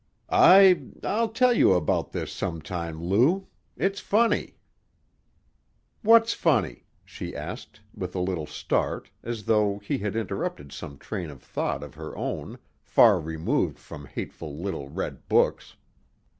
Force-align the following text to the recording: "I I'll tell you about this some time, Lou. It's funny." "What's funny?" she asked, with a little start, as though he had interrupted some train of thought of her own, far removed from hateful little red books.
"I 0.31 0.81
I'll 1.03 1.29
tell 1.29 1.53
you 1.53 1.73
about 1.73 2.11
this 2.11 2.31
some 2.33 2.59
time, 2.59 3.03
Lou. 3.03 3.45
It's 3.77 3.99
funny." 3.99 4.55
"What's 6.01 6.33
funny?" 6.33 6.85
she 7.05 7.35
asked, 7.35 7.81
with 7.93 8.15
a 8.15 8.19
little 8.19 8.47
start, 8.47 9.11
as 9.21 9.43
though 9.45 9.77
he 9.77 9.99
had 9.99 10.15
interrupted 10.15 10.71
some 10.71 10.97
train 10.97 11.29
of 11.29 11.43
thought 11.43 11.83
of 11.83 11.93
her 11.93 12.17
own, 12.17 12.57
far 12.81 13.19
removed 13.21 13.77
from 13.77 14.07
hateful 14.07 14.57
little 14.57 14.89
red 14.89 15.29
books. 15.29 15.75